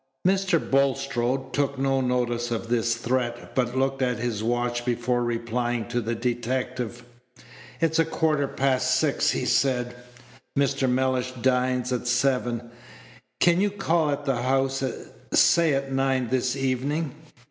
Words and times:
Mr. 0.27 0.57
Bulstrode 0.59 1.53
took 1.53 1.77
no 1.77 2.01
notice 2.01 2.49
of 2.49 2.69
this 2.69 2.95
threat, 2.95 3.53
but 3.53 3.77
looked 3.77 4.01
at 4.01 4.17
his 4.17 4.41
watch 4.43 4.83
before 4.83 5.23
replying 5.23 5.87
to 5.89 6.01
the 6.01 6.15
detective. 6.15 7.05
"It's 7.79 7.99
a 7.99 8.05
quarter 8.05 8.47
past 8.47 8.95
six," 8.99 9.29
he 9.29 9.45
said. 9.45 9.95
"Mr. 10.57 10.89
Mellish 10.89 11.33
dines 11.33 11.93
at 11.93 12.07
seven. 12.07 12.71
Can 13.39 13.61
you 13.61 13.69
call 13.69 14.09
at 14.09 14.25
the 14.25 14.41
house, 14.41 14.83
say 15.33 15.75
at 15.75 15.91
nine, 15.91 16.29
this 16.29 16.55
evening? 16.55 17.13